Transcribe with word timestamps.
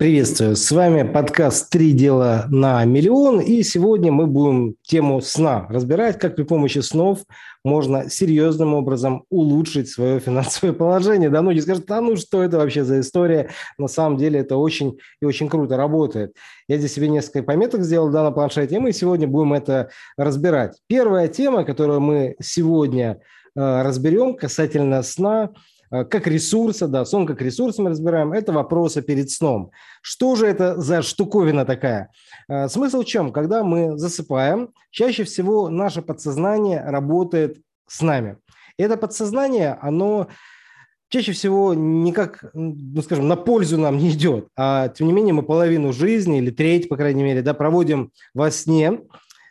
Приветствую. 0.00 0.56
С 0.56 0.70
вами 0.70 1.02
подкаст 1.02 1.68
«Три 1.68 1.92
дела 1.92 2.46
на 2.48 2.82
миллион». 2.86 3.38
И 3.38 3.62
сегодня 3.62 4.10
мы 4.10 4.26
будем 4.26 4.76
тему 4.80 5.20
сна 5.20 5.66
разбирать, 5.68 6.18
как 6.18 6.36
при 6.36 6.44
помощи 6.44 6.78
снов 6.78 7.18
можно 7.64 8.08
серьезным 8.08 8.72
образом 8.72 9.24
улучшить 9.28 9.90
свое 9.90 10.18
финансовое 10.18 10.72
положение. 10.72 11.28
Да, 11.28 11.42
многие 11.42 11.60
скажут, 11.60 11.90
а 11.90 12.00
ну 12.00 12.16
что 12.16 12.42
это 12.42 12.56
вообще 12.56 12.82
за 12.82 13.00
история? 13.00 13.50
На 13.76 13.88
самом 13.88 14.16
деле 14.16 14.40
это 14.40 14.56
очень 14.56 14.96
и 15.20 15.26
очень 15.26 15.50
круто 15.50 15.76
работает. 15.76 16.34
Я 16.66 16.78
здесь 16.78 16.94
себе 16.94 17.08
несколько 17.08 17.42
пометок 17.42 17.82
сделал 17.82 18.08
да, 18.08 18.22
на 18.22 18.30
планшете, 18.30 18.76
и 18.76 18.78
мы 18.78 18.94
сегодня 18.94 19.28
будем 19.28 19.52
это 19.52 19.90
разбирать. 20.16 20.78
Первая 20.86 21.28
тема, 21.28 21.62
которую 21.62 22.00
мы 22.00 22.36
сегодня 22.40 23.20
э, 23.54 23.82
разберем 23.82 24.34
касательно 24.34 25.02
сна– 25.02 25.50
как 25.90 26.26
ресурса, 26.26 26.86
да, 26.88 27.04
сон 27.04 27.26
как 27.26 27.42
ресурс 27.42 27.78
мы 27.78 27.90
разбираем, 27.90 28.32
это 28.32 28.52
вопросы 28.52 29.02
перед 29.02 29.30
сном. 29.30 29.70
Что 30.02 30.36
же 30.36 30.46
это 30.46 30.80
за 30.80 31.02
штуковина 31.02 31.64
такая? 31.64 32.10
Э, 32.48 32.68
смысл 32.68 33.02
в 33.02 33.06
чем? 33.06 33.32
Когда 33.32 33.64
мы 33.64 33.98
засыпаем, 33.98 34.70
чаще 34.90 35.24
всего 35.24 35.68
наше 35.68 36.02
подсознание 36.02 36.82
работает 36.84 37.60
с 37.86 38.02
нами. 38.02 38.36
Это 38.78 38.96
подсознание, 38.96 39.76
оно 39.82 40.28
чаще 41.08 41.32
всего 41.32 41.74
никак, 41.74 42.44
ну, 42.54 43.02
скажем, 43.02 43.26
на 43.26 43.36
пользу 43.36 43.76
нам 43.76 43.98
не 43.98 44.10
идет, 44.10 44.48
а 44.56 44.88
тем 44.88 45.08
не 45.08 45.12
менее 45.12 45.34
мы 45.34 45.42
половину 45.42 45.92
жизни 45.92 46.38
или 46.38 46.50
треть, 46.50 46.88
по 46.88 46.96
крайней 46.96 47.24
мере, 47.24 47.42
да, 47.42 47.52
проводим 47.52 48.12
во 48.32 48.50
сне, 48.50 49.00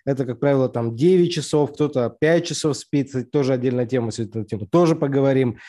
это, 0.05 0.25
как 0.25 0.39
правило, 0.39 0.69
там 0.69 0.95
9 0.95 1.31
часов, 1.31 1.73
кто-то 1.73 2.09
5 2.09 2.45
часов 2.45 2.77
спит, 2.77 3.11
тоже 3.31 3.53
отдельная 3.53 3.85
тема, 3.85 4.11
сегодня 4.11 4.45
тему 4.45 4.65
тоже 4.65 4.95
поговорим. 4.95 5.59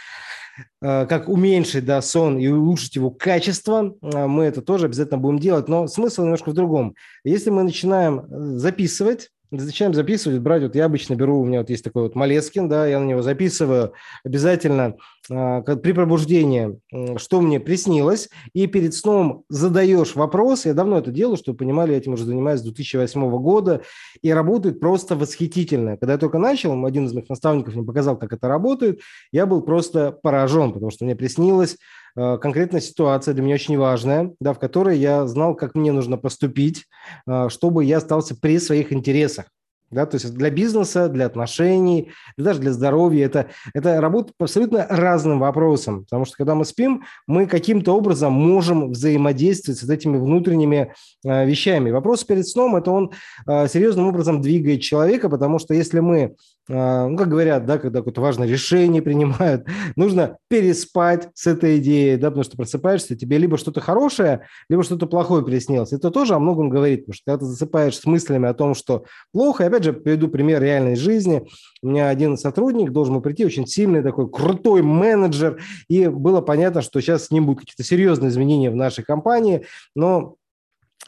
Э, 0.82 1.06
как 1.06 1.28
уменьшить 1.28 1.84
да, 1.84 2.00
сон 2.00 2.38
и 2.38 2.48
улучшить 2.48 2.96
его 2.96 3.10
качество, 3.10 3.94
э, 4.00 4.26
мы 4.26 4.44
это 4.44 4.62
тоже 4.62 4.86
обязательно 4.86 5.18
будем 5.18 5.38
делать. 5.38 5.68
Но 5.68 5.86
смысл 5.86 6.22
немножко 6.22 6.50
в 6.50 6.54
другом. 6.54 6.94
Если 7.22 7.50
мы 7.50 7.62
начинаем 7.62 8.20
э, 8.20 8.24
записывать, 8.56 9.30
Зачем 9.52 9.94
записывать, 9.94 10.40
брать, 10.40 10.62
вот 10.62 10.76
я 10.76 10.84
обычно 10.84 11.14
беру, 11.14 11.40
у 11.40 11.44
меня 11.44 11.58
вот 11.58 11.70
есть 11.70 11.82
такой 11.82 12.04
вот 12.04 12.14
Малескин, 12.14 12.68
да, 12.68 12.86
я 12.86 13.00
на 13.00 13.04
него 13.04 13.20
записываю 13.20 13.94
обязательно 14.22 14.94
э, 15.28 15.62
при 15.76 15.90
пробуждении, 15.90 16.78
что 17.16 17.40
мне 17.40 17.58
приснилось, 17.58 18.28
и 18.52 18.68
перед 18.68 18.94
сном 18.94 19.42
задаешь 19.48 20.14
вопрос, 20.14 20.66
я 20.66 20.72
давно 20.72 20.98
это 20.98 21.10
делаю, 21.10 21.36
чтобы 21.36 21.58
понимали, 21.58 21.90
я 21.90 21.98
этим 21.98 22.12
уже 22.12 22.26
занимаюсь 22.26 22.60
с 22.60 22.62
2008 22.62 23.28
года, 23.38 23.82
и 24.22 24.32
работает 24.32 24.78
просто 24.78 25.16
восхитительно. 25.16 25.96
Когда 25.96 26.12
я 26.12 26.18
только 26.18 26.38
начал, 26.38 26.84
один 26.84 27.06
из 27.06 27.12
моих 27.12 27.28
наставников 27.28 27.74
мне 27.74 27.84
показал, 27.84 28.16
как 28.16 28.32
это 28.32 28.46
работает, 28.46 29.00
я 29.32 29.46
был 29.46 29.62
просто 29.62 30.12
поражен, 30.12 30.72
потому 30.72 30.92
что 30.92 31.04
мне 31.04 31.16
приснилось 31.16 31.76
конкретная 32.16 32.80
ситуация 32.80 33.34
для 33.34 33.42
меня 33.42 33.54
очень 33.54 33.78
важная, 33.78 34.32
да, 34.40 34.52
в 34.52 34.58
которой 34.58 34.98
я 34.98 35.26
знал, 35.26 35.54
как 35.54 35.74
мне 35.74 35.92
нужно 35.92 36.16
поступить, 36.16 36.86
э, 37.26 37.48
чтобы 37.48 37.84
я 37.84 37.98
остался 37.98 38.34
при 38.34 38.58
своих 38.58 38.92
интересах. 38.92 39.46
Да, 39.90 40.06
то 40.06 40.14
есть 40.14 40.32
для 40.34 40.50
бизнеса, 40.50 41.08
для 41.08 41.26
отношений, 41.26 42.12
даже 42.36 42.60
для 42.60 42.72
здоровья. 42.72 43.26
Это, 43.26 43.46
это 43.74 44.00
работа 44.00 44.32
по 44.38 44.44
абсолютно 44.44 44.86
разным 44.88 45.40
вопросам. 45.40 46.04
Потому 46.04 46.24
что 46.26 46.36
когда 46.36 46.54
мы 46.54 46.64
спим, 46.64 47.02
мы 47.26 47.46
каким-то 47.46 47.96
образом 47.96 48.32
можем 48.32 48.92
взаимодействовать 48.92 49.80
с 49.80 49.90
этими 49.90 50.16
внутренними 50.16 50.94
э, 51.24 51.44
вещами. 51.44 51.90
Вопрос 51.90 52.22
перед 52.22 52.46
сном– 52.46 52.76
это 52.76 52.92
он 52.92 53.10
э, 53.48 53.66
серьезным 53.66 54.06
образом 54.06 54.40
двигает 54.40 54.80
человека, 54.80 55.28
потому 55.28 55.58
что 55.58 55.74
если 55.74 55.98
мы 55.98 56.36
ну, 56.70 57.16
как 57.16 57.28
говорят, 57.28 57.66
да, 57.66 57.78
когда 57.78 57.98
какое-то 57.98 58.20
важное 58.20 58.46
решение 58.46 59.02
принимают, 59.02 59.66
нужно 59.96 60.38
переспать 60.48 61.28
с 61.34 61.48
этой 61.48 61.78
идеей, 61.78 62.16
да, 62.16 62.28
потому 62.28 62.44
что 62.44 62.56
просыпаешься, 62.56 63.16
тебе 63.16 63.38
либо 63.38 63.58
что-то 63.58 63.80
хорошее, 63.80 64.46
либо 64.68 64.84
что-то 64.84 65.06
плохое 65.06 65.44
приснилось. 65.44 65.92
Это 65.92 66.12
тоже 66.12 66.34
о 66.34 66.38
многом 66.38 66.68
говорит, 66.68 67.00
потому 67.00 67.14
что 67.14 67.24
когда 67.26 67.38
ты 67.38 67.46
засыпаешь 67.46 67.98
с 67.98 68.06
мыслями 68.06 68.48
о 68.48 68.54
том, 68.54 68.74
что 68.74 69.04
плохо, 69.32 69.64
и 69.64 69.66
опять 69.66 69.82
же, 69.82 69.92
приведу 69.92 70.28
пример 70.28 70.62
реальной 70.62 70.94
жизни. 70.94 71.42
У 71.82 71.88
меня 71.88 72.08
один 72.08 72.36
сотрудник 72.36 72.90
должен 72.92 73.14
был 73.14 73.22
прийти, 73.22 73.44
очень 73.44 73.66
сильный 73.66 74.02
такой 74.02 74.30
крутой 74.30 74.82
менеджер, 74.82 75.60
и 75.88 76.06
было 76.06 76.40
понятно, 76.40 76.82
что 76.82 77.00
сейчас 77.00 77.26
с 77.26 77.30
ним 77.32 77.46
будут 77.46 77.60
какие-то 77.60 77.82
серьезные 77.82 78.28
изменения 78.28 78.70
в 78.70 78.76
нашей 78.76 79.02
компании, 79.02 79.66
но 79.96 80.36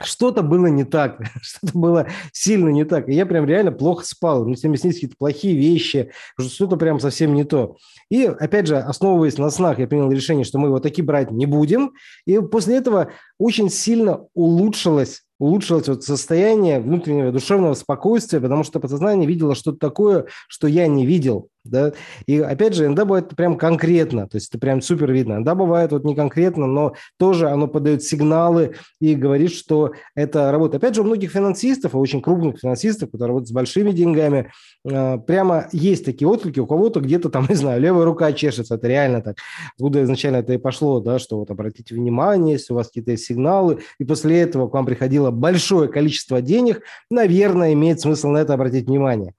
что-то 0.01 0.43
было 0.43 0.67
не 0.67 0.85
так, 0.85 1.21
что-то 1.43 1.79
было 1.79 2.07
сильно 2.33 2.69
не 2.71 2.85
так. 2.85 3.09
И 3.09 3.13
я 3.13 3.27
прям 3.27 3.45
реально 3.47 3.73
плохо 3.73 4.05
спал. 4.05 4.45
Мне 4.45 4.57
снились 4.57 4.95
какие-то 4.95 5.17
плохие 5.19 5.57
вещи, 5.57 6.11
что-то 6.39 6.77
прям 6.77 7.01
совсем 7.01 7.35
не 7.35 7.45
то. 7.45 7.77
И, 8.11 8.25
опять 8.25 8.67
же, 8.67 8.79
основываясь 8.79 9.39
на 9.39 9.51
снах, 9.51 9.79
я 9.79 9.87
принял 9.87 10.11
решение, 10.11 10.45
что 10.45 10.59
мы 10.59 10.69
его 10.69 10.81
таки 10.81 11.03
брать 11.03 11.31
не 11.31 11.47
будем. 11.47 11.93
И 12.27 12.39
после 12.41 12.77
этого 12.77 13.13
очень 13.39 13.71
сильно 13.71 14.27
улучшилось 14.35 15.23
улучшилось 15.39 15.89
вот 15.89 16.05
состояние 16.05 16.79
внутреннего 16.79 17.33
душевного 17.33 17.75
спокойствия, 17.75 18.41
потому 18.41 18.63
что 18.63 18.79
подсознание 18.79 19.27
видело 19.27 19.57
что-то 19.57 19.79
такое, 19.79 20.27
что 20.47 20.69
я 20.69 20.87
не 20.87 21.05
видел. 21.05 21.49
Да? 21.65 21.93
И 22.27 22.41
опять 22.41 22.75
же, 22.75 22.87
иногда 22.87 23.05
бывает 23.05 23.29
прям 23.37 23.57
конкретно, 23.57 24.27
то 24.27 24.37
есть 24.37 24.49
это 24.49 24.59
прям 24.59 24.83
супер 24.83 25.13
видно. 25.13 25.35
Иногда 25.35 25.55
бывает 25.55 25.93
вот 25.93 26.05
не 26.05 26.17
конкретно, 26.17 26.67
но 26.67 26.95
тоже 27.19 27.49
оно 27.49 27.69
подает 27.69 28.03
сигналы 28.03 28.75
и 29.01 29.15
говорит, 29.15 29.53
что 29.53 29.93
это 30.17 30.51
работает. 30.51 30.83
Опять 30.83 30.97
же, 30.97 31.03
у 31.03 31.05
многих 31.05 31.31
финансистов, 31.31 31.95
очень 31.95 32.21
крупных 32.21 32.59
финансистов, 32.59 33.11
которые 33.11 33.29
работают 33.29 33.49
с 33.49 33.53
большими 33.53 33.93
деньгами, 33.93 34.51
а, 34.85 35.19
прямо 35.19 35.69
есть 35.73 36.05
такие 36.05 36.27
отклики, 36.27 36.59
у 36.59 36.67
кого-то 36.67 37.01
где-то 37.01 37.31
там, 37.31 37.47
не 37.49 37.55
знаю, 37.55 37.81
левая 37.81 38.05
рука 38.05 38.33
чешется, 38.33 38.75
это 38.75 38.89
реально 38.89 39.23
так. 39.23 39.37
Откуда 39.75 40.03
изначально 40.03 40.39
это 40.39 40.53
и 40.53 40.59
пошло, 40.59 41.01
да, 41.01 41.21
что 41.21 41.39
вот 41.39 41.51
обратите 41.51 41.95
внимание, 41.95 42.55
если 42.55 42.73
у 42.73 42.77
вас 42.77 42.89
какие-то 42.89 43.17
сигналы, 43.17 43.79
и 44.01 44.05
после 44.05 44.41
этого 44.41 44.69
к 44.69 44.75
вам 44.75 44.85
приходило 44.85 45.31
большое 45.31 45.89
количество 45.89 46.43
денег, 46.43 46.83
наверное, 47.09 47.73
имеет 47.73 48.01
смысл 48.01 48.29
на 48.29 48.39
это 48.39 48.55
обратить 48.55 48.87
внимание. 48.87 49.35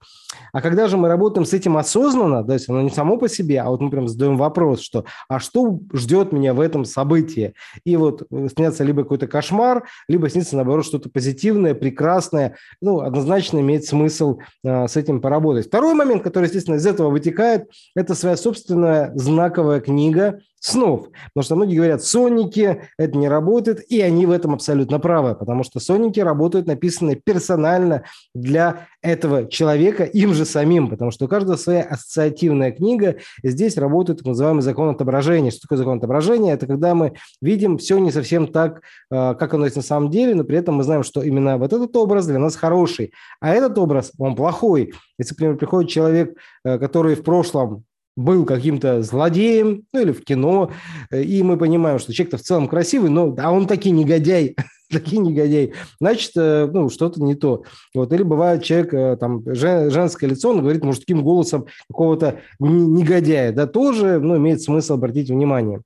А 0.52 0.60
когда 0.60 0.88
же 0.88 0.96
мы 0.96 1.08
работаем 1.08 1.44
с 1.44 1.52
этим 1.52 1.76
осознанно, 1.76 2.13
то 2.14 2.52
есть 2.52 2.68
оно 2.68 2.82
не 2.82 2.90
само 2.90 3.16
по 3.16 3.28
себе, 3.28 3.60
а 3.60 3.68
вот 3.68 3.80
мы 3.80 3.90
прям 3.90 4.08
задаем 4.08 4.36
вопрос, 4.36 4.80
что 4.80 5.04
а 5.28 5.38
что 5.38 5.80
ждет 5.92 6.32
меня 6.32 6.54
в 6.54 6.60
этом 6.60 6.84
событии? 6.84 7.54
И 7.84 7.96
вот 7.96 8.22
э, 8.30 8.48
снятся 8.54 8.84
либо 8.84 9.02
какой-то 9.02 9.26
кошмар, 9.26 9.84
либо 10.08 10.28
снится, 10.28 10.56
наоборот, 10.56 10.84
что-то 10.84 11.10
позитивное, 11.10 11.74
прекрасное. 11.74 12.56
Ну, 12.80 13.00
однозначно 13.00 13.58
имеет 13.60 13.84
смысл 13.84 14.38
а, 14.64 14.88
с 14.88 14.96
этим 14.96 15.20
поработать. 15.20 15.66
Второй 15.66 15.94
момент, 15.94 16.22
который, 16.22 16.46
естественно, 16.46 16.76
из 16.76 16.86
этого 16.86 17.10
вытекает, 17.10 17.68
это 17.94 18.14
своя 18.14 18.36
собственная 18.36 19.12
знаковая 19.14 19.80
книга 19.80 20.40
снов. 20.64 21.08
Потому 21.34 21.44
что 21.44 21.56
многие 21.56 21.76
говорят, 21.76 22.02
сонники, 22.02 22.88
это 22.96 23.18
не 23.18 23.28
работает, 23.28 23.80
и 23.92 24.00
они 24.00 24.24
в 24.24 24.30
этом 24.30 24.54
абсолютно 24.54 24.98
правы, 24.98 25.34
потому 25.34 25.62
что 25.62 25.78
сонники 25.78 26.20
работают, 26.20 26.66
написаны 26.66 27.20
персонально 27.22 28.04
для 28.34 28.88
этого 29.02 29.46
человека, 29.46 30.04
им 30.04 30.32
же 30.32 30.46
самим, 30.46 30.88
потому 30.88 31.10
что 31.10 31.26
у 31.26 31.28
каждого 31.28 31.56
своя 31.56 31.82
ассоциативная 31.82 32.72
книга, 32.72 33.16
и 33.42 33.50
здесь 33.50 33.76
работает 33.76 34.20
так 34.20 34.26
называемый 34.26 34.62
закон 34.62 34.88
отображения. 34.88 35.50
Что 35.50 35.62
такое 35.62 35.76
закон 35.76 35.98
отображения? 35.98 36.54
Это 36.54 36.66
когда 36.66 36.94
мы 36.94 37.12
видим 37.42 37.76
все 37.76 37.98
не 37.98 38.10
совсем 38.10 38.46
так, 38.46 38.80
э, 39.10 39.34
как 39.34 39.52
оно 39.52 39.66
есть 39.66 39.76
на 39.76 39.82
самом 39.82 40.10
деле, 40.10 40.34
но 40.34 40.44
при 40.44 40.56
этом 40.56 40.76
мы 40.76 40.82
знаем, 40.84 41.02
что 41.02 41.22
именно 41.22 41.58
вот 41.58 41.74
этот 41.74 41.94
образ 41.94 42.26
для 42.26 42.38
нас 42.38 42.56
хороший, 42.56 43.12
а 43.40 43.50
этот 43.50 43.76
образ, 43.76 44.12
он 44.18 44.34
плохой. 44.34 44.94
Если, 45.18 45.34
например, 45.34 45.56
приходит 45.58 45.90
человек, 45.90 46.38
э, 46.64 46.78
который 46.78 47.16
в 47.16 47.22
прошлом 47.22 47.84
был 48.16 48.44
каким-то 48.44 49.02
злодеем, 49.02 49.84
ну 49.92 50.00
или 50.00 50.12
в 50.12 50.24
кино, 50.24 50.70
э, 51.10 51.22
и 51.22 51.42
мы 51.42 51.56
понимаем, 51.56 51.98
что 51.98 52.12
человек-то 52.12 52.38
в 52.38 52.42
целом 52.42 52.68
красивый, 52.68 53.10
но 53.10 53.34
а 53.38 53.50
он 53.50 53.66
таки 53.66 53.90
негодяй, 53.90 54.56
таки 54.90 55.18
негодяй, 55.18 55.72
значит, 56.00 56.32
э, 56.36 56.68
ну, 56.72 56.88
что-то 56.90 57.22
не 57.22 57.34
то. 57.34 57.64
Вот, 57.94 58.12
или 58.12 58.22
бывает 58.22 58.62
человек, 58.62 58.94
э, 58.94 59.16
там, 59.16 59.42
женское 59.46 60.28
лицо, 60.28 60.50
он 60.50 60.60
говорит 60.60 60.84
мужским 60.84 61.22
голосом 61.22 61.66
какого-то 61.90 62.40
негодяя, 62.58 63.52
да, 63.52 63.66
тоже, 63.66 64.20
ну, 64.20 64.36
имеет 64.36 64.62
смысл 64.62 64.94
обратить 64.94 65.30
внимание. 65.30 65.82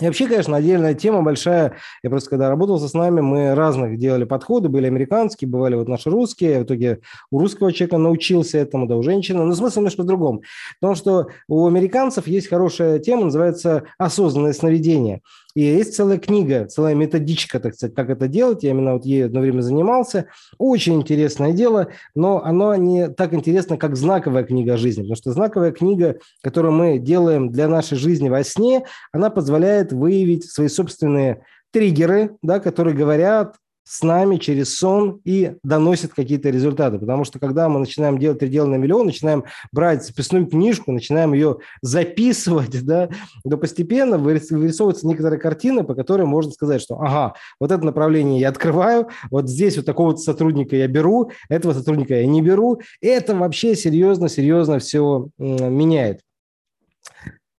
И 0.00 0.04
вообще, 0.04 0.26
конечно, 0.26 0.54
отдельная 0.54 0.92
тема 0.92 1.22
большая. 1.22 1.76
Я 2.02 2.10
просто, 2.10 2.28
когда 2.28 2.50
работал 2.50 2.78
со 2.78 2.96
нами, 2.96 3.22
мы 3.22 3.54
разных 3.54 3.98
делали 3.98 4.24
подходы. 4.24 4.68
Были 4.68 4.86
американские, 4.86 5.48
бывали 5.48 5.74
вот 5.74 5.88
наши 5.88 6.10
русские. 6.10 6.60
В 6.60 6.64
итоге 6.64 7.00
у 7.30 7.38
русского 7.38 7.72
человека 7.72 7.96
научился 7.96 8.58
этому, 8.58 8.86
да, 8.86 8.96
у 8.96 9.02
женщины. 9.02 9.42
Но 9.42 9.54
смысл 9.54 9.80
немножко 9.80 10.02
в 10.02 10.06
другом. 10.06 10.42
Потому 10.80 10.96
что 10.96 11.28
у 11.48 11.66
американцев 11.66 12.26
есть 12.26 12.48
хорошая 12.48 12.98
тема, 12.98 13.24
называется 13.24 13.84
осознанное 13.96 14.52
сновидение. 14.52 15.22
И 15.56 15.62
есть 15.62 15.96
целая 15.96 16.18
книга, 16.18 16.66
целая 16.66 16.94
методичка, 16.94 17.58
так 17.58 17.74
сказать, 17.74 17.94
как 17.94 18.10
это 18.10 18.28
делать. 18.28 18.62
Я 18.62 18.72
именно 18.72 18.92
вот 18.92 19.06
ей 19.06 19.24
одно 19.24 19.40
время 19.40 19.62
занимался. 19.62 20.26
Очень 20.58 20.96
интересное 20.96 21.52
дело, 21.52 21.88
но 22.14 22.44
оно 22.44 22.74
не 22.74 23.08
так 23.08 23.32
интересно, 23.32 23.78
как 23.78 23.96
знаковая 23.96 24.44
книга 24.44 24.76
жизни. 24.76 25.00
Потому 25.00 25.16
что 25.16 25.32
знаковая 25.32 25.72
книга, 25.72 26.18
которую 26.42 26.74
мы 26.74 26.98
делаем 26.98 27.50
для 27.50 27.68
нашей 27.68 27.96
жизни 27.96 28.28
во 28.28 28.44
сне, 28.44 28.84
она 29.12 29.30
позволяет 29.30 29.85
выявить 29.92 30.50
свои 30.50 30.68
собственные 30.68 31.42
триггеры, 31.72 32.36
да, 32.42 32.60
которые 32.60 32.96
говорят 32.96 33.56
с 33.88 34.02
нами 34.02 34.36
через 34.36 34.76
сон 34.76 35.20
и 35.24 35.52
доносит 35.62 36.12
какие-то 36.12 36.50
результаты. 36.50 36.98
Потому 36.98 37.24
что 37.24 37.38
когда 37.38 37.68
мы 37.68 37.78
начинаем 37.78 38.18
делать 38.18 38.40
три 38.40 38.60
на 38.60 38.74
миллион, 38.74 39.06
начинаем 39.06 39.44
брать 39.70 40.04
записную 40.04 40.46
книжку, 40.46 40.90
начинаем 40.90 41.32
ее 41.34 41.58
записывать, 41.82 42.84
да, 42.84 43.08
то 43.48 43.56
постепенно 43.56 44.18
вырисовываются 44.18 45.06
некоторые 45.06 45.38
картины, 45.38 45.84
по 45.84 45.94
которым 45.94 46.30
можно 46.30 46.50
сказать, 46.50 46.82
что 46.82 47.00
ага, 47.00 47.34
вот 47.60 47.70
это 47.70 47.84
направление 47.84 48.40
я 48.40 48.48
открываю, 48.48 49.06
вот 49.30 49.48
здесь 49.48 49.76
вот 49.76 49.86
такого 49.86 50.16
сотрудника 50.16 50.74
я 50.74 50.88
беру, 50.88 51.30
этого 51.48 51.72
сотрудника 51.72 52.14
я 52.14 52.26
не 52.26 52.42
беру. 52.42 52.80
Это 53.00 53.36
вообще 53.36 53.76
серьезно-серьезно 53.76 54.80
все 54.80 55.28
меняет. 55.38 56.22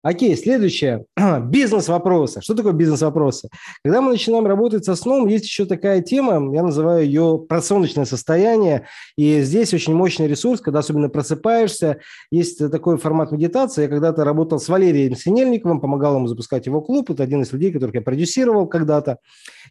Окей, 0.08 0.38
следующее. 0.38 1.04
Бизнес-вопросы. 1.50 2.40
Что 2.40 2.54
такое 2.54 2.72
бизнес-вопросы? 2.72 3.50
Когда 3.84 4.00
мы 4.00 4.12
начинаем 4.12 4.48
работать 4.48 4.86
со 4.86 4.96
сном, 4.96 5.28
есть 5.28 5.44
еще 5.44 5.66
такая 5.66 6.02
тема, 6.02 6.56
я 6.56 6.64
называю 6.64 7.04
ее 7.04 7.46
просоночное 7.50 8.06
состояние. 8.06 8.86
И 9.18 9.42
здесь 9.42 9.74
очень 9.74 9.94
мощный 9.94 10.30
ресурс, 10.30 10.62
когда 10.62 10.80
особенно 10.80 11.10
просыпаешься. 11.10 11.98
Есть 12.32 12.72
такой 12.72 12.98
формат 12.98 13.34
медитации. 13.34 13.82
Я 13.82 13.90
когда-то 13.90 14.24
работал 14.24 14.62
с 14.62 14.70
Валерием 14.70 15.14
Синельниковым, 15.14 15.82
помогал 15.82 16.16
ему 16.16 16.28
запускать 16.28 16.68
его 16.68 16.80
клуб. 16.80 17.12
Это 17.12 17.24
один 17.24 17.42
из 17.42 17.52
людей, 17.52 17.74
которых 17.74 17.94
я 17.94 18.02
продюсировал 18.02 18.66
когда-то. 18.66 19.18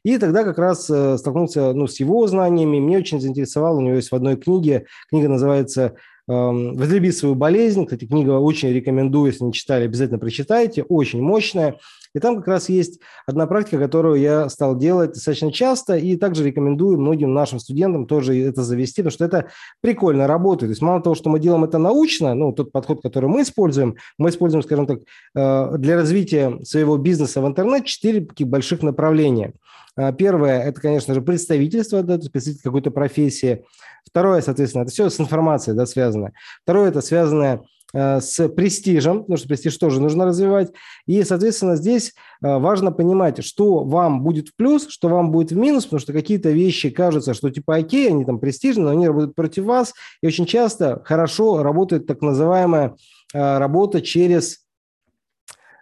И 0.03 0.19
тогда 0.19 0.45
как 0.45 0.59
раз 0.59 0.91
э, 0.91 1.17
столкнулся 1.17 1.73
ну, 1.73 1.87
с 1.87 1.99
его 1.99 2.27
знаниями. 2.27 2.79
Мне 2.79 2.99
очень 2.99 3.23
заинтересовало, 3.23 3.79
у 3.79 3.81
него 3.81 3.97
есть 3.97 4.11
в 4.11 4.15
одной 4.15 4.37
книге, 4.37 4.85
книга 5.09 5.31
называется 5.31 5.95
«Возлюби 6.27 7.13
свою 7.13 7.35
болезнь». 7.35 7.85
Кстати, 7.85 8.07
книга 8.07 8.33
очень 8.33 8.73
рекомендую, 8.73 9.31
если 9.31 9.45
не 9.45 9.53
читали, 9.53 9.85
обязательно 9.85 10.19
прочитайте. 10.19 10.83
Очень 10.83 11.23
мощная. 11.23 11.79
И 12.17 12.19
там 12.19 12.37
как 12.37 12.49
раз 12.49 12.71
есть 12.71 12.99
одна 13.27 13.47
практика, 13.47 13.79
которую 13.79 14.19
я 14.19 14.49
стал 14.49 14.75
делать 14.75 15.13
достаточно 15.13 15.53
часто, 15.53 15.99
и 15.99 16.17
также 16.17 16.45
рекомендую 16.45 16.99
многим 16.99 17.35
нашим 17.35 17.59
студентам 17.59 18.07
тоже 18.07 18.41
это 18.41 18.63
завести, 18.63 19.03
потому 19.03 19.11
что 19.11 19.25
это 19.27 19.49
прикольно 19.83 20.27
работает. 20.27 20.71
То 20.71 20.73
есть 20.73 20.81
мало 20.81 21.03
того, 21.03 21.15
что 21.15 21.29
мы 21.29 21.39
делаем 21.39 21.65
это 21.65 21.77
научно, 21.77 22.33
ну, 22.33 22.53
тот 22.53 22.73
подход, 22.73 23.03
который 23.03 23.29
мы 23.29 23.43
используем, 23.43 23.97
мы 24.17 24.31
используем, 24.31 24.63
скажем 24.63 24.87
так, 24.87 25.01
э, 25.35 25.77
для 25.77 25.97
развития 25.97 26.59
своего 26.65 26.97
бизнеса 26.97 27.43
в 27.43 27.47
интернет 27.47 27.85
четыре 27.85 28.23
таких 28.23 28.49
больших 28.49 28.83
направления. 28.83 29.53
Э, 29.99 30.11
первое– 30.15 30.63
это, 30.65 30.81
конечно 30.81 31.13
же, 31.13 31.21
представительство, 31.21 32.03
да, 32.03 32.15
то 32.15 32.21
есть 32.21 32.33
представитель 32.33 32.63
какой-то 32.63 32.91
профессии. 32.91 33.67
Второе, 34.09 34.41
соответственно, 34.41 34.85
это 34.85 34.91
все 34.91 35.11
с 35.11 35.21
информацией 35.21 35.77
да, 35.77 35.85
связано. 35.85 36.33
Второе– 36.63 36.89
это 36.91 37.03
связанное 37.03 37.61
с 37.95 38.49
престижем, 38.49 39.21
потому 39.21 39.37
что 39.37 39.49
престиж 39.49 39.77
тоже 39.77 40.01
нужно 40.01 40.27
развивать. 40.27 40.73
И, 41.07 41.23
соответственно, 41.23 41.77
здесь 41.77 42.15
э, 42.43 42.59
важно 42.59 42.93
понимать, 42.93 43.45
что 43.45 43.85
вам 43.85 44.23
будет 44.23 44.49
в 44.49 44.57
плюс, 44.57 44.89
что 44.89 45.09
вам 45.09 45.31
будет 45.31 45.53
в 45.53 45.57
минус, 45.57 45.85
потому 45.85 46.01
что 46.01 46.13
какие-то 46.13 46.51
вещи 46.51 46.91
кажутся, 46.91 47.33
что 47.33 47.51
типа 47.51 47.77
окей, 47.77 48.09
они 48.09 48.25
там 48.25 48.39
престижные, 48.39 48.87
но 48.87 48.91
они 48.91 49.07
работают 49.07 49.35
против 49.35 49.65
вас. 49.65 49.95
И 50.23 50.27
очень 50.27 50.47
часто 50.47 51.01
хорошо 51.05 51.63
работает 51.63 52.07
так 52.07 52.23
называемая 52.23 52.97
э, 53.33 53.59
работа 53.59 54.03
через 54.03 54.66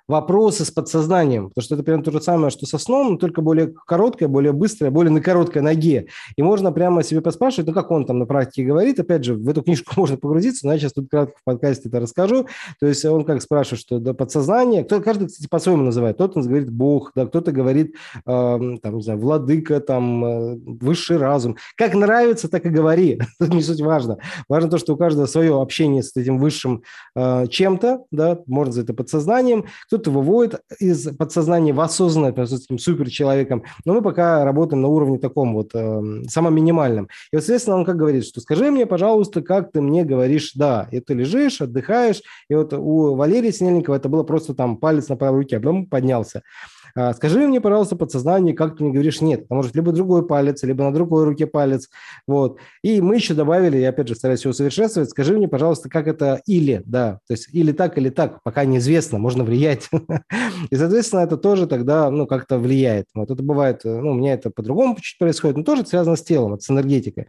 вопросы 0.06 0.64
с 0.64 0.70
подсознанием, 0.70 1.48
потому 1.48 1.64
что 1.64 1.74
это 1.74 1.84
прям 1.84 2.02
то 2.02 2.10
же 2.10 2.20
самое, 2.20 2.50
что 2.50 2.66
со 2.66 2.78
сном, 2.78 3.12
но 3.12 3.16
только 3.16 3.40
более 3.40 3.72
короткое, 3.86 4.28
более 4.28 4.52
быстрое, 4.52 4.90
более 4.90 5.10
на 5.10 5.20
короткой 5.20 5.62
ноге. 5.62 6.08
И 6.36 6.42
можно 6.42 6.72
прямо 6.72 7.02
себе 7.02 7.20
поспрашивать, 7.20 7.66
ну, 7.68 7.74
как 7.74 7.90
он 7.90 8.04
там 8.04 8.18
на 8.18 8.26
практике 8.26 8.66
говорит. 8.66 9.00
Опять 9.00 9.24
же, 9.24 9.34
в 9.34 9.48
эту 9.48 9.62
книжку 9.62 9.92
можно 9.96 10.16
погрузиться, 10.16 10.66
но 10.66 10.74
я 10.74 10.78
сейчас 10.78 10.92
тут 10.92 11.08
кратко 11.08 11.38
в 11.40 11.44
подкасте 11.44 11.88
это 11.88 12.00
расскажу. 12.00 12.46
То 12.80 12.86
есть 12.86 13.04
он 13.04 13.24
как 13.24 13.40
спрашивает, 13.40 13.80
что 13.80 13.98
да, 13.98 14.12
подсознание, 14.12 14.84
кто, 14.84 15.00
каждый, 15.00 15.28
кстати, 15.28 15.48
по-своему 15.48 15.84
называет. 15.84 16.16
Кто-то 16.16 16.42
говорит 16.42 16.70
Бог, 16.70 17.12
да, 17.14 17.26
кто-то 17.26 17.52
говорит, 17.52 17.94
э, 18.16 18.20
там, 18.26 18.96
не 18.96 19.02
знаю, 19.02 19.18
владыка, 19.18 19.80
там, 19.80 20.24
э, 20.24 20.56
высший 20.56 21.16
разум. 21.16 21.56
Как 21.76 21.94
нравится, 21.94 22.48
так 22.48 22.66
и 22.66 22.68
говори. 22.70 23.20
Тут 23.38 23.54
не 23.54 23.62
суть 23.62 23.80
важно. 23.80 24.18
Важно 24.48 24.70
то, 24.70 24.78
что 24.78 24.94
у 24.94 24.96
каждого 24.96 25.26
свое 25.26 25.60
общение 25.60 26.02
с 26.02 26.14
этим 26.14 26.38
высшим 26.38 26.82
э, 27.16 27.46
чем-то, 27.48 28.04
да, 28.10 28.38
можно 28.46 28.72
за 28.72 28.82
это 28.82 28.92
подсознанием 28.92 29.64
кто-то 29.94 30.10
выводит 30.10 30.60
из 30.80 31.06
подсознания 31.16 31.72
в 31.72 31.80
осознанное, 31.80 32.34
с 32.44 32.52
этим 32.52 32.78
суперчеловеком, 32.78 33.62
но 33.84 33.94
мы 33.94 34.02
пока 34.02 34.44
работаем 34.44 34.82
на 34.82 34.88
уровне 34.88 35.18
таком 35.18 35.54
вот, 35.54 35.70
э, 35.72 36.02
самом 36.28 36.54
минимальном. 36.54 37.04
И, 37.32 37.36
вот, 37.36 37.42
соответственно, 37.42 37.76
он 37.76 37.84
как 37.84 37.96
говорит, 37.96 38.24
что 38.24 38.40
скажи 38.40 38.70
мне, 38.72 38.86
пожалуйста, 38.86 39.40
как 39.40 39.70
ты 39.70 39.80
мне 39.80 40.04
говоришь 40.04 40.52
«да», 40.54 40.88
и 40.90 40.98
ты 40.98 41.14
лежишь, 41.14 41.60
отдыхаешь, 41.60 42.22
и 42.48 42.54
вот 42.54 42.72
у 42.72 43.14
Валерия 43.14 43.52
Синельникова 43.52 43.94
это 43.94 44.08
было 44.08 44.24
просто 44.24 44.54
там 44.54 44.78
палец 44.78 45.08
на 45.08 45.16
правой 45.16 45.42
руке, 45.42 45.58
а 45.58 45.60
потом 45.60 45.86
поднялся. 45.86 46.42
А, 46.96 47.12
скажи 47.12 47.40
мне, 47.46 47.60
пожалуйста, 47.60 47.96
подсознание, 47.96 48.54
как 48.54 48.76
ты 48.76 48.84
мне 48.84 48.92
говоришь 48.92 49.20
нет, 49.20 49.42
потому 49.42 49.64
что 49.64 49.72
либо 49.74 49.90
другой 49.90 50.26
палец, 50.26 50.62
либо 50.62 50.84
на 50.84 50.94
другой 50.94 51.24
руке 51.24 51.46
палец, 51.46 51.88
вот. 52.26 52.58
И 52.82 53.00
мы 53.00 53.16
еще 53.16 53.34
добавили, 53.34 53.78
я 53.78 53.88
опять 53.88 54.08
же 54.08 54.14
стараюсь 54.14 54.44
его 54.44 54.52
совершенствовать, 54.52 55.10
скажи 55.10 55.36
мне, 55.36 55.48
пожалуйста, 55.48 55.88
как 55.88 56.06
это 56.06 56.40
или, 56.46 56.82
да, 56.86 57.18
то 57.26 57.34
есть 57.34 57.48
или 57.52 57.72
так, 57.72 57.98
или 57.98 58.10
так, 58.10 58.42
пока 58.44 58.64
неизвестно, 58.64 59.18
можно 59.18 59.42
влиять. 59.44 59.88
И, 60.70 60.76
соответственно, 60.76 61.20
это 61.20 61.36
тоже 61.36 61.66
тогда, 61.66 62.10
ну, 62.10 62.26
как-то 62.26 62.58
влияет. 62.58 63.06
Вот 63.14 63.30
это 63.30 63.42
бывает, 63.42 63.80
ну, 63.84 64.12
у 64.12 64.14
меня 64.14 64.34
это 64.34 64.50
по-другому 64.50 64.96
чуть 65.00 65.18
происходит, 65.18 65.56
но 65.56 65.64
тоже 65.64 65.84
связано 65.86 66.16
с 66.16 66.22
телом, 66.22 66.60
с 66.60 66.70
энергетикой. 66.70 67.26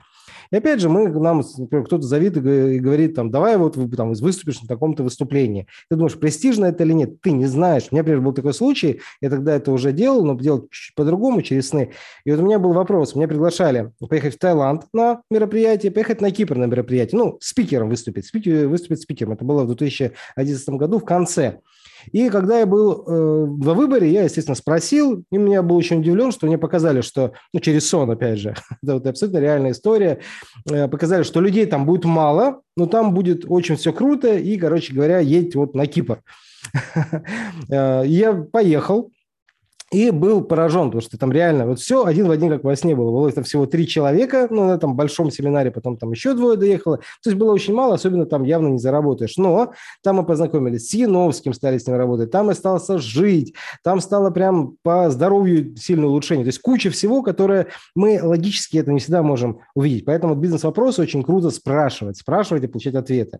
И 0.51 0.57
опять 0.57 0.79
же, 0.79 0.89
мы, 0.89 1.09
нам 1.09 1.43
например, 1.57 1.85
кто-то 1.85 2.03
зовет 2.03 2.37
и 2.37 2.79
говорит, 2.79 3.15
там, 3.15 3.31
давай 3.31 3.57
вот 3.57 3.77
там, 3.95 4.13
выступишь 4.13 4.61
на 4.61 4.67
таком-то 4.67 5.03
выступлении. 5.03 5.67
Ты 5.89 5.95
думаешь, 5.95 6.17
престижно 6.17 6.65
это 6.65 6.83
или 6.83 6.93
нет? 6.93 7.21
Ты 7.21 7.31
не 7.31 7.45
знаешь. 7.45 7.87
У 7.89 7.95
меня, 7.95 8.03
например, 8.03 8.21
был 8.21 8.33
такой 8.33 8.53
случай, 8.53 9.01
я 9.21 9.29
тогда 9.29 9.54
это 9.55 9.71
уже 9.71 9.91
делал, 9.91 10.25
но 10.25 10.35
делал 10.35 10.67
чуть 10.71 10.95
по-другому, 10.95 11.41
через 11.41 11.69
сны. 11.69 11.91
И 12.25 12.31
вот 12.31 12.39
у 12.39 12.45
меня 12.45 12.59
был 12.59 12.73
вопрос. 12.73 13.15
Меня 13.15 13.27
приглашали 13.27 13.91
поехать 14.09 14.35
в 14.35 14.39
Таиланд 14.39 14.83
на 14.93 15.21
мероприятие, 15.29 15.91
поехать 15.91 16.21
на 16.21 16.31
Кипр 16.31 16.55
на 16.55 16.65
мероприятие. 16.65 17.19
Ну, 17.19 17.37
спикером 17.41 17.89
выступить. 17.89 18.25
Спикер, 18.25 18.67
выступить 18.67 19.01
спикером. 19.01 19.33
Это 19.33 19.45
было 19.45 19.63
в 19.63 19.67
2011 19.67 20.69
году 20.69 20.99
в 20.99 21.05
конце. 21.05 21.59
И 22.11 22.29
когда 22.29 22.59
я 22.59 22.65
был 22.65 23.03
э, 23.07 23.45
во 23.47 23.73
выборе, 23.73 24.11
я, 24.11 24.23
естественно, 24.23 24.55
спросил, 24.55 25.23
и 25.31 25.37
меня 25.37 25.61
был 25.61 25.75
очень 25.75 25.99
удивлен, 25.99 26.31
что 26.31 26.47
мне 26.47 26.57
показали, 26.57 27.01
что, 27.01 27.33
ну, 27.53 27.59
через 27.59 27.87
сон, 27.87 28.11
опять 28.11 28.39
же, 28.39 28.55
это 28.83 28.93
вот 28.95 29.07
абсолютно 29.07 29.39
реальная 29.39 29.71
история, 29.71 30.19
э, 30.69 30.87
показали, 30.87 31.23
что 31.23 31.41
людей 31.41 31.65
там 31.65 31.85
будет 31.85 32.05
мало, 32.05 32.61
но 32.75 32.85
там 32.85 33.13
будет 33.13 33.45
очень 33.47 33.75
все 33.75 33.93
круто, 33.93 34.35
и, 34.35 34.57
короче 34.57 34.93
говоря, 34.93 35.19
едь 35.19 35.55
вот 35.55 35.75
на 35.75 35.87
Кипр. 35.87 36.21
Э, 37.69 38.03
я 38.05 38.33
поехал, 38.33 39.11
и 39.95 40.11
был 40.11 40.43
поражен, 40.43 40.87
потому 40.87 41.01
что 41.01 41.17
там 41.17 41.31
реально 41.31 41.65
вот 41.65 41.79
все 41.79 42.03
один 42.03 42.27
в 42.27 42.31
один, 42.31 42.49
как 42.49 42.65
во 42.65 42.75
сне 42.75 42.93
было. 42.95 43.11
Было 43.11 43.31
там 43.31 43.45
всего 43.45 43.65
три 43.65 43.87
человека, 43.87 44.49
ну, 44.51 44.67
на 44.67 44.73
этом 44.73 44.93
большом 44.93 45.31
семинаре, 45.31 45.71
потом 45.71 45.95
там 45.95 46.11
еще 46.11 46.33
двое 46.33 46.57
доехало. 46.57 46.97
То 46.97 47.29
есть 47.29 47.37
было 47.37 47.53
очень 47.53 47.73
мало, 47.73 47.93
особенно 47.93 48.25
там 48.25 48.43
явно 48.43 48.67
не 48.67 48.77
заработаешь. 48.77 49.37
Но 49.37 49.71
там 50.03 50.17
мы 50.17 50.25
познакомились 50.25 50.89
с 50.89 50.93
Яновским, 50.93 51.53
стали 51.53 51.77
с 51.77 51.87
ним 51.87 51.95
работать, 51.95 52.29
там 52.29 52.51
и 52.51 52.53
стало 52.53 52.81
жить, 52.99 53.53
там 53.85 54.01
стало 54.01 54.31
прям 54.31 54.75
по 54.83 55.09
здоровью 55.09 55.77
сильное 55.77 56.09
улучшение. 56.09 56.43
То 56.43 56.49
есть 56.49 56.59
куча 56.59 56.89
всего, 56.89 57.23
которое 57.23 57.67
мы 57.95 58.19
логически 58.21 58.77
это 58.77 58.91
не 58.91 58.99
всегда 58.99 59.23
можем 59.23 59.59
увидеть. 59.75 60.03
Поэтому 60.03 60.35
бизнес-вопросы 60.35 61.03
очень 61.03 61.23
круто 61.23 61.51
спрашивать, 61.51 62.17
спрашивать 62.17 62.65
и 62.65 62.67
получать 62.67 62.95
ответы. 62.95 63.39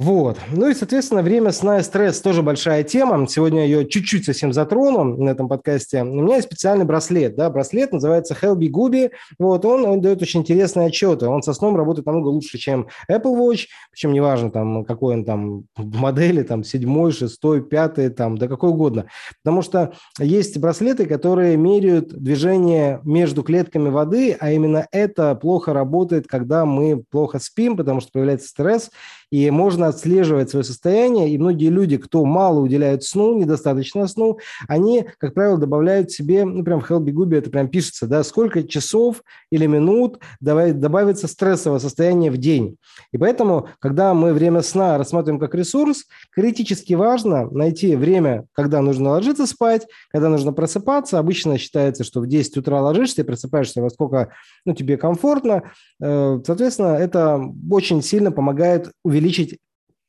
Вот. 0.00 0.38
Ну 0.50 0.66
и, 0.66 0.72
соответственно, 0.72 1.20
время 1.20 1.52
сна 1.52 1.80
и 1.80 1.82
стресс 1.82 2.22
тоже 2.22 2.40
большая 2.40 2.84
тема. 2.84 3.28
Сегодня 3.28 3.64
ее 3.64 3.86
чуть-чуть 3.86 4.24
совсем 4.24 4.50
затрону 4.50 5.22
на 5.22 5.28
этом 5.28 5.46
подкасте. 5.46 6.00
У 6.00 6.22
меня 6.22 6.36
есть 6.36 6.48
специальный 6.48 6.86
браслет. 6.86 7.36
Да? 7.36 7.50
Браслет 7.50 7.92
называется 7.92 8.34
Helby 8.34 8.70
Gubi. 8.70 9.10
Вот. 9.38 9.62
Он, 9.66 9.84
он 9.84 10.00
дает 10.00 10.22
очень 10.22 10.40
интересные 10.40 10.86
отчеты. 10.86 11.26
Он 11.26 11.42
со 11.42 11.52
сном 11.52 11.76
работает 11.76 12.06
намного 12.06 12.28
лучше, 12.28 12.56
чем 12.56 12.86
Apple 13.10 13.36
Watch. 13.36 13.66
Причем 13.92 14.14
неважно, 14.14 14.50
там, 14.50 14.86
какой 14.86 15.16
он 15.16 15.26
там 15.26 15.64
модели, 15.76 16.44
там, 16.44 16.64
седьмой, 16.64 17.12
шестой, 17.12 17.62
пятый, 17.62 18.08
там, 18.08 18.38
да 18.38 18.48
какой 18.48 18.70
угодно. 18.70 19.04
Потому 19.44 19.60
что 19.60 19.92
есть 20.18 20.56
браслеты, 20.56 21.04
которые 21.04 21.58
меряют 21.58 22.08
движение 22.08 23.02
между 23.04 23.42
клетками 23.42 23.90
воды, 23.90 24.34
а 24.40 24.50
именно 24.50 24.86
это 24.92 25.34
плохо 25.34 25.74
работает, 25.74 26.26
когда 26.26 26.64
мы 26.64 27.04
плохо 27.10 27.38
спим, 27.38 27.76
потому 27.76 28.00
что 28.00 28.12
появляется 28.12 28.48
стресс, 28.48 28.90
и 29.30 29.50
можно 29.50 29.88
отслеживать 29.88 30.50
свое 30.50 30.64
состояние, 30.64 31.30
и 31.30 31.38
многие 31.38 31.68
люди, 31.68 31.96
кто 31.96 32.24
мало 32.24 32.60
уделяют 32.60 33.04
сну, 33.04 33.36
недостаточно 33.38 34.06
сну, 34.08 34.38
они, 34.68 35.06
как 35.18 35.34
правило, 35.34 35.56
добавляют 35.56 36.10
себе, 36.10 36.44
ну, 36.44 36.64
прям 36.64 36.80
в 36.80 36.90
Helby 36.90 37.12
Губи 37.12 37.36
это 37.36 37.50
прям 37.50 37.68
пишется, 37.68 38.06
да, 38.06 38.24
сколько 38.24 38.62
часов 38.62 39.22
или 39.50 39.66
минут 39.66 40.18
добавится 40.40 41.28
стрессовое 41.28 41.78
состояние 41.78 42.30
в 42.30 42.36
день. 42.36 42.76
И 43.12 43.18
поэтому, 43.18 43.68
когда 43.78 44.14
мы 44.14 44.32
время 44.32 44.62
сна 44.62 44.98
рассматриваем 44.98 45.40
как 45.40 45.54
ресурс, 45.54 46.04
критически 46.32 46.94
важно 46.94 47.48
найти 47.50 47.96
время, 47.96 48.46
когда 48.52 48.80
нужно 48.80 49.10
ложиться 49.10 49.46
спать, 49.46 49.86
когда 50.10 50.28
нужно 50.28 50.52
просыпаться. 50.52 51.18
Обычно 51.18 51.58
считается, 51.58 52.04
что 52.04 52.20
в 52.20 52.26
10 52.26 52.56
утра 52.56 52.80
ложишься 52.80 53.22
и 53.22 53.24
просыпаешься 53.24 53.82
во 53.82 53.90
сколько 53.90 54.30
ну, 54.64 54.74
тебе 54.74 54.96
комфортно. 54.96 55.62
Э, 56.02 56.40
соответственно, 56.44 56.96
это 56.96 57.40
очень 57.70 58.02
сильно 58.02 58.32
помогает 58.32 58.90
увеличить 59.04 59.19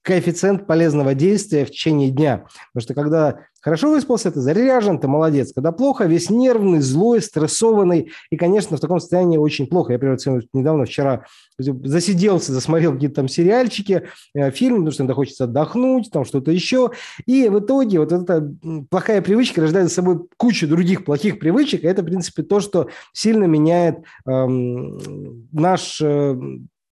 коэффициент 0.04 0.66
полезного 0.66 1.14
действия 1.14 1.66
в 1.66 1.72
течение 1.72 2.10
дня. 2.10 2.46
Потому 2.74 2.84
что 2.84 2.94
когда 2.94 3.40
хорошо 3.62 3.92
выспался, 3.92 4.32
ты 4.32 4.40
заряжен, 4.40 5.00
ты 5.00 5.08
молодец. 5.08 5.54
Когда 5.54 5.72
плохо, 5.72 6.06
весь 6.06 6.32
нервный, 6.32 6.80
злой, 6.80 7.22
стрессованный. 7.22 8.12
И, 8.32 8.38
конечно, 8.38 8.78
в 8.78 8.80
таком 8.80 9.00
состоянии 9.00 9.38
очень 9.38 9.68
плохо. 9.68 9.94
Я, 9.94 10.00
например, 10.00 10.44
недавно, 10.54 10.86
вчера 10.86 11.26
засиделся, 11.60 12.52
засмотрел 12.52 12.94
какие-то 12.94 13.16
там 13.16 13.28
сериальчики, 13.28 14.08
э, 14.34 14.50
фильм, 14.50 14.78
потому 14.78 14.92
что 14.92 15.04
иногда 15.04 15.14
хочется 15.14 15.44
отдохнуть, 15.44 16.10
там 16.12 16.26
что-то 16.26 16.52
еще. 16.52 16.92
И 17.28 17.48
в 17.50 17.60
итоге 17.60 18.00
вот 18.00 18.12
эта 18.12 18.52
плохая 18.90 19.22
привычка 19.22 19.62
рождает 19.62 19.90
за 19.90 19.94
собой 19.94 20.22
кучу 20.38 20.68
других 20.68 21.06
плохих 21.06 21.38
привычек. 21.38 21.84
И 21.84 21.88
это, 21.88 22.02
в 22.02 22.06
принципе, 22.06 22.42
то, 22.42 22.60
что 22.60 22.90
сильно 23.14 23.44
меняет 23.44 24.00
эм, 24.26 25.48
наш 25.52 26.02
э, 26.02 26.36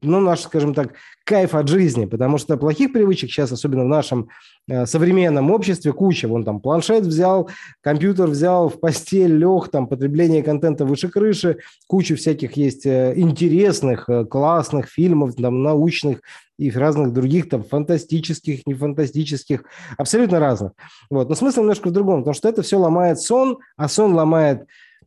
ну, 0.01 0.19
наш, 0.21 0.41
скажем 0.41 0.73
так, 0.73 0.93
кайф 1.25 1.55
от 1.55 1.67
жизни, 1.67 2.05
потому 2.05 2.37
что 2.37 2.57
плохих 2.57 2.93
привычек 2.93 3.29
сейчас, 3.29 3.51
особенно 3.51 3.83
в 3.83 3.89
нашем 3.89 4.29
э, 4.67 4.85
современном 4.85 5.51
обществе, 5.51 5.91
куча. 5.91 6.27
Вон 6.27 6.45
там 6.45 6.61
планшет 6.61 7.03
взял, 7.03 7.49
компьютер 7.81 8.27
взял, 8.27 8.69
в 8.69 8.79
постель 8.79 9.35
лег, 9.35 9.69
там 9.69 9.87
потребление 9.87 10.41
контента 10.41 10.85
выше 10.85 11.09
крыши, 11.09 11.57
куча 11.87 12.15
всяких 12.15 12.53
есть 12.53 12.85
э, 12.85 13.13
интересных, 13.15 14.09
э, 14.09 14.25
классных 14.25 14.87
фильмов, 14.87 15.35
там, 15.35 15.63
научных 15.63 16.21
и 16.57 16.71
разных 16.71 17.13
других, 17.13 17.49
там, 17.49 17.63
фантастических, 17.63 18.65
не 18.65 18.73
фантастических, 18.73 19.63
абсолютно 19.97 20.39
разных. 20.39 20.71
Вот. 21.09 21.27
Но 21.29 21.35
смысл 21.35 21.61
немножко 21.61 21.89
в 21.89 21.91
другом, 21.91 22.21
потому 22.21 22.33
что 22.33 22.47
это 22.47 22.61
все 22.61 22.77
ломает 22.77 23.19
сон, 23.19 23.59
а 23.75 23.87
сон 23.89 24.13
ломает 24.13 24.65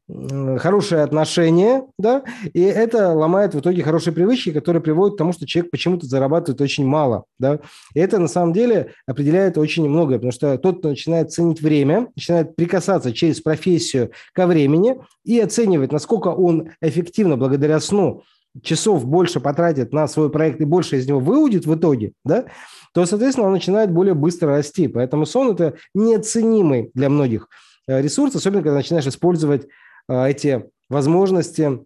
хорошие 0.08 1.02
отношения, 1.02 1.86
да, 1.98 2.22
и 2.52 2.60
это 2.60 3.12
ломает 3.12 3.54
в 3.54 3.60
итоге 3.60 3.82
хорошие 3.82 4.12
привычки, 4.12 4.52
которые 4.52 4.82
приводят 4.82 5.14
к 5.14 5.18
тому, 5.18 5.32
что 5.32 5.46
человек 5.46 5.70
почему-то 5.70 6.06
зарабатывает 6.06 6.60
очень 6.60 6.84
мало, 6.84 7.24
да, 7.38 7.60
и 7.94 8.00
это 8.00 8.18
на 8.18 8.28
самом 8.28 8.52
деле 8.52 8.92
определяет 9.06 9.58
очень 9.58 9.88
многое, 9.88 10.18
потому 10.18 10.32
что 10.32 10.58
тот, 10.58 10.80
кто 10.80 10.90
начинает 10.90 11.32
ценить 11.32 11.62
время, 11.62 12.08
начинает 12.16 12.56
прикасаться 12.56 13.12
через 13.12 13.40
профессию 13.40 14.10
ко 14.34 14.46
времени 14.46 14.96
и 15.24 15.38
оценивать, 15.38 15.92
насколько 15.92 16.28
он 16.28 16.70
эффективно 16.80 17.36
благодаря 17.36 17.80
сну 17.80 18.22
часов 18.62 19.06
больше 19.06 19.40
потратит 19.40 19.92
на 19.92 20.06
свой 20.08 20.30
проект 20.30 20.60
и 20.60 20.64
больше 20.64 20.96
из 20.96 21.06
него 21.06 21.20
выудит 21.20 21.64
в 21.64 21.74
итоге, 21.74 22.12
да, 22.24 22.46
то, 22.92 23.06
соответственно, 23.06 23.46
он 23.46 23.54
начинает 23.54 23.90
более 23.90 24.14
быстро 24.14 24.50
расти. 24.50 24.88
Поэтому 24.88 25.24
сон– 25.24 25.52
это 25.52 25.74
неоценимый 25.94 26.90
для 26.92 27.08
многих 27.08 27.48
э, 27.88 28.02
ресурс, 28.02 28.34
особенно 28.36 28.62
когда 28.62 28.76
начинаешь 28.76 29.06
использовать 29.06 29.66
эти 30.08 30.70
возможности 30.88 31.84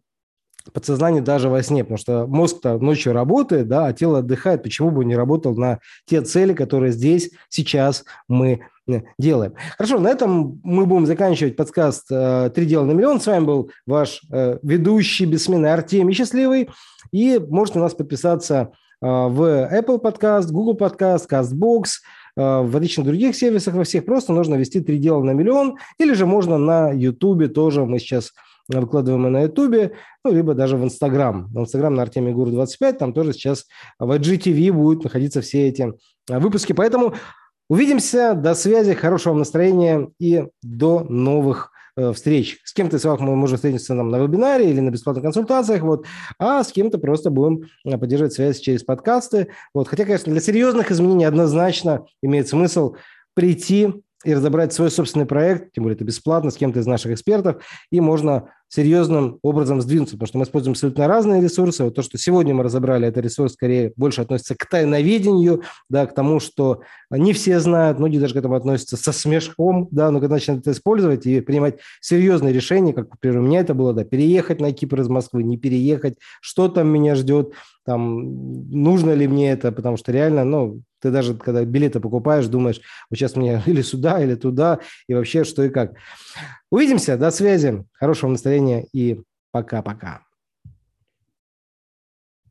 подсознания 0.73 1.21
даже 1.21 1.49
во 1.49 1.63
сне, 1.63 1.85
потому 1.85 1.99
что 1.99 2.27
мозг-то 2.27 2.79
ночью 2.79 3.13
работает, 3.13 3.69
да, 3.69 3.87
а 3.87 3.93
тело 3.93 4.19
отдыхает. 4.19 4.63
Почему 4.63 4.91
бы 4.91 5.05
не 5.05 5.17
работал 5.17 5.55
на 5.57 5.79
те 6.07 6.21
цели, 6.23 6.55
которые 6.55 6.93
здесь, 6.93 7.31
сейчас 7.49 8.05
мы 8.29 8.63
э, 8.89 9.01
делаем. 9.19 9.55
Хорошо, 9.77 9.99
на 9.99 10.09
этом 10.09 10.61
мы 10.63 10.87
будем 10.87 11.07
заканчивать 11.07 11.57
подкаст 11.57 12.07
э, 12.11 12.51
«Три 12.55 12.67
дела 12.67 12.85
на 12.85 12.93
миллион». 12.93 13.21
С 13.21 13.27
вами 13.27 13.45
был 13.45 13.71
ваш 13.87 14.23
э, 14.31 14.59
ведущий 14.63 15.27
бессменный 15.27 15.73
Артемий 15.73 16.15
Счастливый. 16.15 16.71
И 17.13 17.39
можете 17.39 17.79
у 17.79 17.83
нас 17.83 17.95
подписаться 17.95 18.73
в 19.01 19.69
Apple 19.71 20.01
Podcast, 20.03 20.51
Google 20.51 20.75
Podcast, 20.77 21.29
CastBox, 21.31 21.85
в 22.37 22.71
различных 22.73 23.07
других 23.07 23.35
сервисах, 23.35 23.75
во 23.75 23.85
всех 23.85 24.05
просто 24.05 24.33
нужно 24.33 24.57
ввести 24.57 24.81
«Три 24.81 24.99
дела 24.99 25.23
на 25.23 25.31
миллион», 25.31 25.77
или 25.99 26.13
же 26.13 26.27
можно 26.27 26.59
на 26.59 26.93
YouTube 26.93 27.53
тоже, 27.53 27.85
мы 27.85 27.99
сейчас 27.99 28.33
выкладываем 28.69 29.27
и 29.27 29.31
на 29.31 29.43
YouTube, 29.43 29.93
ну, 30.25 30.33
либо 30.33 30.55
даже 30.55 30.77
в 30.77 30.85
Instagram. 30.85 31.49
В 31.53 31.61
Instagram 31.61 31.95
на 31.95 32.03
Артемий 32.03 32.33
Гуру 32.33 32.51
25, 32.51 32.99
там 32.99 33.13
тоже 33.13 33.33
сейчас 33.33 33.67
в 33.99 34.11
IGTV 34.11 34.73
будут 34.73 35.05
находиться 35.05 35.41
все 35.41 35.69
эти 35.69 35.95
выпуски. 36.29 36.73
Поэтому 36.73 37.15
увидимся, 37.69 38.35
до 38.35 38.55
связи, 38.55 38.95
хорошего 38.95 39.35
настроения 39.35 40.11
и 40.19 40.45
до 40.63 41.07
новых 41.09 41.71
Э, 41.71 41.76
встреч. 42.13 42.59
С 42.65 42.73
кем-то 42.73 42.97
из 42.97 43.05
вас 43.05 43.21
мы 43.21 43.35
можем 43.37 43.57
встретиться 43.57 43.95
нам 43.95 44.11
на 44.11 44.19
вебинаре 44.19 44.71
или 44.71 44.81
на 44.81 44.91
бесплатных 44.91 45.25
консультациях, 45.25 45.83
вот, 45.83 46.07
а 46.39 46.63
с 46.63 46.73
кем-то 46.73 46.99
просто 46.99 47.31
будем 47.31 47.65
э, 47.85 47.97
поддерживать 47.97 48.35
связь 48.35 48.61
через 48.61 48.83
подкасты. 48.85 49.49
Вот. 49.73 49.89
Хотя, 49.89 50.05
конечно, 50.05 50.31
для 50.31 50.41
серьезных 50.41 50.91
изменений 50.91 51.25
однозначно 51.25 52.07
имеет 52.23 52.49
смысл 52.49 52.97
прийти 53.35 53.95
и 54.25 54.35
разобрать 54.35 54.73
свой 54.73 54.91
собственный 54.91 55.27
проект, 55.27 55.73
тем 55.73 55.85
более 55.85 55.95
это 55.95 56.05
бесплатно, 56.05 56.51
с 56.51 56.57
кем-то 56.57 56.81
из 56.81 56.87
наших 56.87 57.13
экспертов, 57.13 57.65
и 57.91 58.01
можно 58.01 58.51
серьезным 58.69 59.39
образом 59.43 59.81
сдвинуться, 59.81 60.17
потому 60.17 60.27
что 60.27 60.39
мы 60.39 60.45
используем 60.45 60.73
абсолютно 60.73 61.07
разные 61.07 61.41
ресурсы. 61.41 61.85
Вот 61.85 61.95
то, 61.95 62.03
что 62.03 62.19
сегодня 62.19 62.55
мы 62.55 62.65
разобрали, 62.65 63.07
это 63.07 63.21
ресурс 63.21 63.53
скорее 63.53 63.93
больше 63.97 64.23
относится 64.23 64.55
к 64.55 64.67
тайноведению, 64.67 65.63
да, 65.89 66.07
к 66.07 66.15
тому, 66.15 66.41
что 66.41 66.83
не 67.11 67.33
все 67.33 67.61
знают, 67.61 67.99
многие 67.99 68.19
даже 68.19 68.35
к 68.35 68.37
этому 68.37 68.55
относятся 68.55 68.97
со 68.97 69.13
смешком, 69.13 69.89
да, 69.91 70.11
но 70.11 70.21
когда 70.21 70.35
начинают 70.35 70.63
это 70.63 70.73
использовать 70.73 71.27
и 71.27 71.41
принимать 71.41 71.79
серьезные 72.01 72.53
решения, 72.53 72.93
как, 72.93 73.11
например, 73.11 73.39
у 73.39 73.43
меня 73.43 73.61
это 73.61 73.75
было, 73.75 73.93
да, 73.93 74.05
переехать 74.05 74.61
на 74.61 74.73
Кипр 74.73 75.01
из 75.01 75.09
Москвы, 75.09 75.45
не 75.45 75.57
переехать, 75.57 76.19
что 76.41 76.69
там 76.69 76.89
меня 76.89 77.15
ждет, 77.15 77.53
там, 77.87 78.69
нужно 78.69 79.13
ли 79.13 79.29
мне 79.29 79.53
это, 79.53 79.71
потому 79.71 79.97
что 79.97 80.11
реально, 80.11 80.45
ну, 80.45 80.83
ты 81.01 81.11
даже, 81.13 81.35
когда 81.35 81.65
билеты 81.65 82.01
покупаешь, 82.01 82.47
думаешь, 82.49 82.81
вот 83.09 83.17
сейчас 83.17 83.37
мне 83.37 83.63
или 83.67 83.81
сюда, 83.81 84.21
или 84.23 84.35
туда, 84.35 84.81
и 85.09 85.15
вообще 85.15 85.45
что 85.45 85.63
и 85.63 85.71
как. 85.71 85.93
Увидимся, 86.71 87.17
до 87.17 87.31
связи, 87.31 87.85
хорошего 87.93 88.31
настроения 88.31 88.87
и 88.93 89.23
пока-пока. 89.53 90.26